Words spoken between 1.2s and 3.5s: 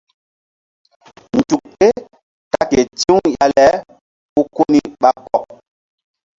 Nzuk ké ta ke ti̧w ya